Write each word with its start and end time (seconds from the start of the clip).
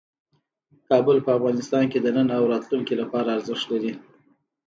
کابل 0.89 1.17
په 1.25 1.31
افغانستان 1.37 1.83
کې 1.91 1.99
د 2.01 2.07
نن 2.17 2.27
او 2.37 2.43
راتلونکي 2.53 2.93
لپاره 3.01 3.33
ارزښت 3.37 3.65
لري. 3.73 3.93